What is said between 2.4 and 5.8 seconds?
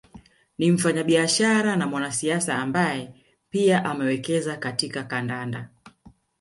ambaye pia amewekeza katika kandanda